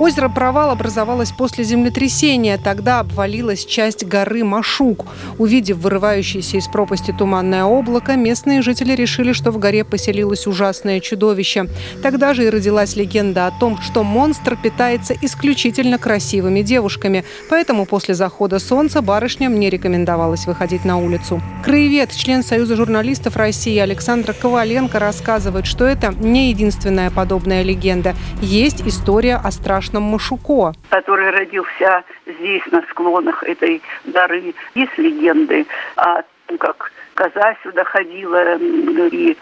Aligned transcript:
Озеро 0.00 0.28
Провал 0.28 0.70
образовалось 0.70 1.30
после 1.30 1.62
землетрясения. 1.62 2.58
Тогда 2.58 2.98
обвалилась 2.98 3.64
часть 3.64 4.04
горы 4.04 4.42
Машук. 4.42 5.06
Увидев 5.38 5.78
вырывающееся 5.78 6.56
из 6.56 6.66
пропасти 6.66 7.14
туманное 7.16 7.64
облако, 7.64 8.16
местные 8.16 8.60
жители 8.60 8.96
решили, 8.96 9.32
что 9.32 9.52
в 9.52 9.58
горе 9.58 9.84
поселилось 9.84 10.48
ужасное 10.48 10.98
чудовище. 10.98 11.68
Тогда 12.02 12.34
же 12.34 12.44
и 12.44 12.50
родилась 12.50 12.96
легенда 12.96 13.46
о 13.46 13.52
том, 13.52 13.80
что 13.80 14.02
монстр 14.02 14.58
питается 14.60 15.14
исключительно 15.20 15.98
красивыми 15.98 16.62
девушками. 16.62 17.24
Поэтому 17.48 17.86
после 17.86 18.14
захода 18.14 18.58
солнца 18.58 19.00
барышням 19.00 19.60
не 19.60 19.70
рекомендовалось 19.70 20.46
выходить 20.46 20.84
на 20.84 20.98
улицу. 20.98 21.40
Краевед, 21.64 22.10
член 22.10 22.42
Союза 22.42 22.74
журналистов 22.74 23.36
России 23.36 23.78
Александра 23.78 24.32
Коваленко 24.32 24.98
рассказывает, 24.98 25.66
что 25.66 25.84
это 25.84 26.12
не 26.18 26.48
единственная 26.50 27.12
подобная 27.12 27.62
легенда. 27.62 28.16
Есть 28.42 28.82
история 28.84 29.36
о 29.36 29.52
страшном 29.52 29.83
страшном 29.84 30.04
Машуко. 30.04 30.72
Который 30.90 31.30
родился 31.30 32.04
здесь, 32.26 32.62
на 32.70 32.82
склонах 32.90 33.42
этой 33.42 33.82
горы. 34.04 34.54
Есть 34.74 34.96
легенды 34.98 35.66
о 35.96 36.22
том, 36.46 36.58
как 36.58 36.92
коза 37.14 37.56
сюда 37.62 37.84
ходила 37.84 38.56
и 38.56 39.34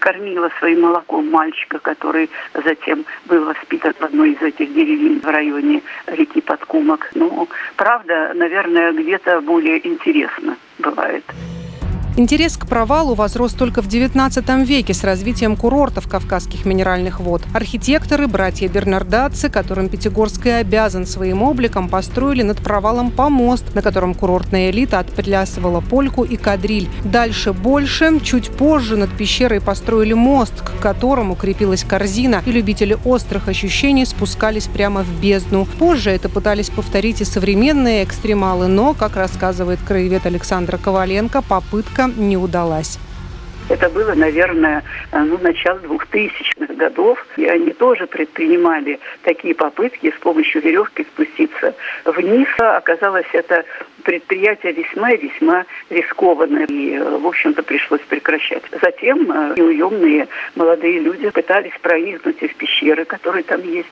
кормила 0.00 0.50
своим 0.58 0.82
молоком 0.82 1.30
мальчика, 1.30 1.78
который 1.78 2.30
затем 2.64 3.04
был 3.26 3.44
воспитан 3.44 3.94
в 3.98 4.02
одной 4.02 4.32
из 4.32 4.42
этих 4.42 4.72
деревень 4.74 5.20
в 5.20 5.26
районе 5.26 5.82
реки 6.06 6.40
Подкумок. 6.40 7.10
Ну, 7.14 7.48
правда, 7.76 8.32
наверное, 8.34 8.92
где-то 8.92 9.40
более 9.40 9.86
интересно 9.86 10.56
бывает. 10.78 11.24
Интерес 12.16 12.56
к 12.56 12.68
провалу 12.68 13.14
возрос 13.14 13.54
только 13.54 13.82
в 13.82 13.88
XIX 13.88 14.64
веке 14.64 14.94
с 14.94 15.02
развитием 15.02 15.56
курортов 15.56 16.06
Кавказских 16.06 16.64
минеральных 16.64 17.18
вод. 17.18 17.42
Архитекторы, 17.52 18.28
братья 18.28 18.68
Бернардатцы, 18.68 19.50
которым 19.50 19.88
Пятигорск 19.88 20.46
обязан 20.46 21.06
своим 21.06 21.42
обликом, 21.42 21.88
построили 21.88 22.42
над 22.42 22.58
провалом 22.58 23.10
помост, 23.10 23.74
на 23.74 23.82
котором 23.82 24.14
курортная 24.14 24.70
элита 24.70 25.00
отплясывала 25.00 25.80
польку 25.80 26.22
и 26.22 26.36
кадриль. 26.36 26.88
Дальше 27.02 27.52
больше. 27.52 28.20
Чуть 28.22 28.48
позже 28.50 28.96
над 28.96 29.10
пещерой 29.10 29.60
построили 29.60 30.12
мост, 30.12 30.54
к 30.60 30.80
которому 30.80 31.34
крепилась 31.34 31.82
корзина, 31.82 32.44
и 32.46 32.52
любители 32.52 32.96
острых 33.04 33.48
ощущений 33.48 34.06
спускались 34.06 34.68
прямо 34.68 35.02
в 35.02 35.20
бездну. 35.20 35.66
Позже 35.80 36.10
это 36.10 36.28
пытались 36.28 36.70
повторить 36.70 37.22
и 37.22 37.24
современные 37.24 38.04
экстремалы, 38.04 38.68
но, 38.68 38.94
как 38.94 39.16
рассказывает 39.16 39.80
краевед 39.84 40.26
Александра 40.26 40.78
Коваленко, 40.78 41.42
попытка 41.42 42.03
не 42.16 42.36
удалась. 42.36 42.98
Это 43.70 43.88
было, 43.88 44.12
наверное, 44.14 44.82
ну, 45.10 45.38
начало 45.38 45.78
2000-х 45.78 46.74
годов. 46.74 47.24
И 47.36 47.46
они 47.46 47.72
тоже 47.72 48.06
предпринимали 48.06 49.00
такие 49.22 49.54
попытки 49.54 50.10
с 50.10 50.20
помощью 50.20 50.60
веревки 50.60 51.04
спуститься 51.04 51.74
вниз. 52.04 52.48
Оказалось, 52.58 53.26
это 53.32 53.64
предприятие 54.02 54.72
весьма 54.72 55.12
и 55.12 55.28
весьма 55.28 55.64
рискованное. 55.88 56.66
И, 56.66 56.98
в 56.98 57.26
общем-то, 57.26 57.62
пришлось 57.62 58.02
прекращать. 58.02 58.62
Затем 58.82 59.30
э, 59.32 59.54
неуемные 59.56 60.28
молодые 60.54 61.00
люди 61.00 61.30
пытались 61.30 61.72
проникнуть 61.80 62.42
в 62.42 62.54
пещеры, 62.56 63.06
которые 63.06 63.44
там 63.44 63.62
есть. 63.62 63.88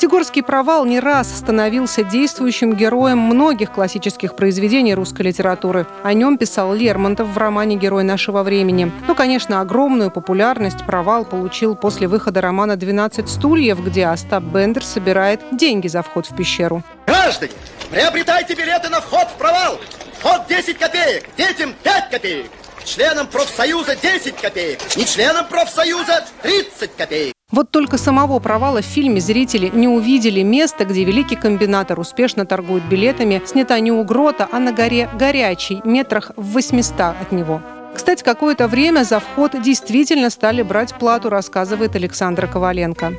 Пятигорский 0.00 0.42
провал 0.42 0.86
не 0.86 0.98
раз 0.98 1.28
становился 1.28 2.02
действующим 2.02 2.72
героем 2.72 3.18
многих 3.18 3.70
классических 3.70 4.34
произведений 4.34 4.94
русской 4.94 5.20
литературы. 5.20 5.86
О 6.02 6.14
нем 6.14 6.38
писал 6.38 6.72
Лермонтов 6.72 7.28
в 7.28 7.36
романе 7.36 7.76
«Герой 7.76 8.02
нашего 8.02 8.42
времени». 8.42 8.90
Ну, 9.06 9.14
конечно, 9.14 9.60
огромную 9.60 10.10
популярность 10.10 10.86
провал 10.86 11.26
получил 11.26 11.76
после 11.76 12.08
выхода 12.08 12.40
романа 12.40 12.78
«12 12.78 13.26
стульев», 13.26 13.84
где 13.84 14.06
Остап 14.06 14.42
Бендер 14.42 14.86
собирает 14.86 15.42
деньги 15.52 15.86
за 15.86 16.00
вход 16.00 16.24
в 16.24 16.34
пещеру. 16.34 16.82
Граждане, 17.06 17.52
приобретайте 17.90 18.54
билеты 18.54 18.88
на 18.88 19.02
вход 19.02 19.28
в 19.28 19.34
провал. 19.34 19.78
Вход 20.18 20.46
10 20.48 20.78
копеек, 20.78 21.24
детям 21.36 21.74
5 21.82 22.10
копеек. 22.10 22.50
Членам 22.86 23.26
профсоюза 23.26 23.96
10 23.96 24.34
копеек, 24.36 24.78
не 24.96 25.04
членам 25.04 25.44
профсоюза 25.46 26.24
30 26.40 26.96
копеек. 26.96 27.34
Вот 27.52 27.70
только 27.70 27.98
самого 27.98 28.38
провала 28.38 28.80
в 28.80 28.84
фильме 28.84 29.20
зрители 29.20 29.70
не 29.74 29.88
увидели 29.88 30.42
место, 30.42 30.84
где 30.84 31.02
великий 31.02 31.34
комбинатор 31.34 31.98
успешно 31.98 32.46
торгует 32.46 32.84
билетами, 32.84 33.42
снята 33.44 33.80
не 33.80 33.90
у 33.90 34.04
грота, 34.04 34.48
а 34.52 34.60
на 34.60 34.72
горе 34.72 35.08
Горячий, 35.18 35.80
метрах 35.84 36.30
в 36.36 36.52
800 36.52 37.00
от 37.00 37.32
него. 37.32 37.60
Кстати, 37.94 38.22
какое-то 38.22 38.68
время 38.68 39.02
за 39.02 39.18
вход 39.18 39.60
действительно 39.60 40.30
стали 40.30 40.62
брать 40.62 40.94
плату, 40.94 41.28
рассказывает 41.28 41.96
Александра 41.96 42.46
Коваленко. 42.46 43.14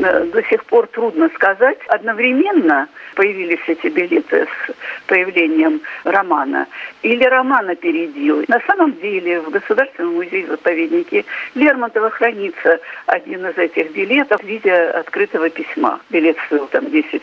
Э, 0.00 0.24
до 0.24 0.42
сих 0.44 0.64
пор 0.64 0.86
трудно 0.86 1.28
сказать. 1.34 1.78
Одновременно 1.88 2.88
появились 3.14 3.60
эти 3.66 3.88
билеты 3.88 4.46
с 4.46 5.06
появлением 5.06 5.80
романа. 6.04 6.66
Или 7.02 7.24
роман 7.24 7.68
опередил. 7.68 8.44
На 8.48 8.60
самом 8.66 8.92
деле 9.00 9.40
в 9.40 9.50
Государственном 9.50 10.14
музее-заповеднике 10.14 11.24
Лермонтова 11.54 12.10
хранится 12.10 12.80
один 13.06 13.46
из 13.46 13.58
этих 13.58 13.92
билетов 13.92 14.40
в 14.40 14.46
виде 14.46 14.72
открытого 14.72 15.50
письма. 15.50 16.00
Билет 16.10 16.36
стоил 16.46 16.66
там 16.68 16.90
10 16.90 17.22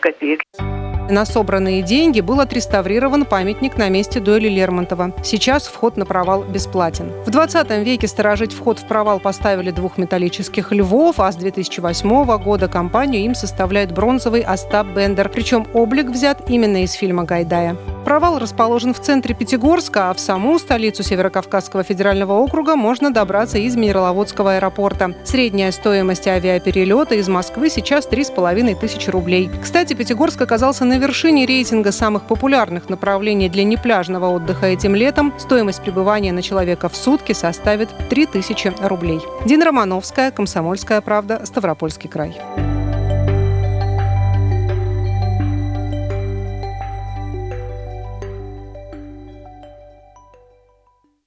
копеек. 0.00 0.40
На 1.10 1.26
собранные 1.26 1.82
деньги 1.82 2.20
был 2.20 2.38
отреставрирован 2.38 3.24
памятник 3.24 3.76
на 3.76 3.88
месте 3.88 4.20
дуэли 4.20 4.48
Лермонтова. 4.48 5.12
Сейчас 5.24 5.66
вход 5.66 5.96
на 5.96 6.06
провал 6.06 6.44
бесплатен. 6.44 7.10
В 7.26 7.30
20 7.30 7.68
веке 7.84 8.06
сторожить 8.06 8.52
вход 8.52 8.78
в 8.78 8.86
провал 8.86 9.18
поставили 9.18 9.72
двух 9.72 9.98
металлических 9.98 10.70
львов, 10.70 11.18
а 11.18 11.32
с 11.32 11.36
2008 11.36 12.38
года 12.38 12.68
компанию 12.68 13.24
им 13.24 13.34
составляет 13.34 13.90
бронзовый 13.90 14.42
Остап 14.42 14.86
Бендер. 14.86 15.28
Причем 15.30 15.66
облик 15.74 16.06
взят 16.06 16.48
именно 16.48 16.84
из 16.84 16.92
фильма 16.92 17.24
Гайдая. 17.24 17.76
Провал 18.10 18.40
расположен 18.40 18.92
в 18.92 18.98
центре 18.98 19.36
Пятигорска, 19.36 20.10
а 20.10 20.14
в 20.14 20.18
саму 20.18 20.58
столицу 20.58 21.04
Северокавказского 21.04 21.84
федерального 21.84 22.32
округа 22.32 22.74
можно 22.74 23.12
добраться 23.12 23.58
из 23.58 23.76
Минераловодского 23.76 24.54
аэропорта. 24.54 25.14
Средняя 25.22 25.70
стоимость 25.70 26.26
авиаперелета 26.26 27.14
из 27.14 27.28
Москвы 27.28 27.70
сейчас 27.70 28.08
3,5 28.08 28.80
тысячи 28.80 29.08
рублей. 29.10 29.48
Кстати, 29.62 29.94
Пятигорск 29.94 30.42
оказался 30.42 30.84
на 30.84 30.98
вершине 30.98 31.46
рейтинга 31.46 31.92
самых 31.92 32.24
популярных 32.24 32.88
направлений 32.88 33.48
для 33.48 33.62
непляжного 33.62 34.26
отдыха 34.26 34.66
этим 34.66 34.96
летом. 34.96 35.32
Стоимость 35.38 35.80
пребывания 35.80 36.32
на 36.32 36.42
человека 36.42 36.88
в 36.88 36.96
сутки 36.96 37.32
составит 37.32 37.90
3000 38.08 38.72
рублей. 38.88 39.20
Дина 39.46 39.66
Романовская, 39.66 40.32
Комсомольская 40.32 41.00
правда, 41.00 41.42
Ставропольский 41.44 42.10
край. 42.10 42.36